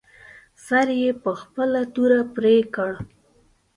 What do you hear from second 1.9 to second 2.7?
توره پرې